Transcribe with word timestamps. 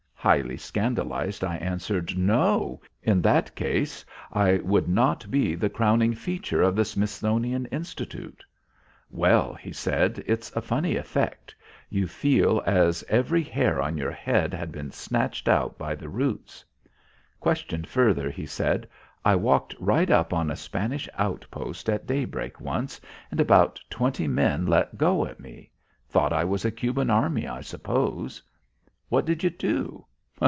Highly 0.23 0.57
scandalised 0.57 1.43
I 1.43 1.55
answered, 1.55 2.15
"No; 2.15 2.79
in 3.01 3.23
that 3.23 3.55
case, 3.55 4.05
I 4.31 4.57
would 4.57 4.87
not 4.87 5.31
be 5.31 5.55
the 5.55 5.67
crowning 5.67 6.13
feature 6.13 6.61
of 6.61 6.75
the 6.75 6.85
Smithsonian 6.85 7.65
Institute." 7.71 8.43
"Well," 9.09 9.55
he 9.55 9.71
said, 9.71 10.23
"it's 10.27 10.55
a 10.55 10.61
funny 10.61 10.95
effect. 10.95 11.55
You 11.89 12.05
feel 12.05 12.61
as 12.67 13.03
every 13.09 13.41
hair 13.41 13.81
on 13.81 13.97
your 13.97 14.11
head 14.11 14.53
had 14.53 14.71
been 14.71 14.91
snatched 14.91 15.47
out 15.47 15.79
by 15.79 15.95
the 15.95 16.07
roots." 16.07 16.63
Questioned 17.39 17.87
further 17.87 18.29
he 18.29 18.45
said, 18.45 18.87
"I 19.25 19.35
walked 19.35 19.73
right 19.79 20.11
up 20.11 20.33
on 20.33 20.51
a 20.51 20.55
Spanish 20.55 21.09
outpost 21.17 21.89
at 21.89 22.05
daybreak 22.05 22.61
once, 22.61 23.01
and 23.31 23.39
about 23.39 23.79
twenty 23.89 24.27
men 24.27 24.67
let 24.67 24.99
go 24.99 25.25
at 25.25 25.39
me. 25.39 25.71
Thought 26.07 26.31
I 26.31 26.43
was 26.43 26.63
a 26.63 26.69
Cuban 26.69 27.09
army, 27.09 27.47
I 27.47 27.61
suppose." 27.61 28.43
"What 29.09 29.25
did 29.25 29.43
you 29.43 29.49
do?" 29.49 30.05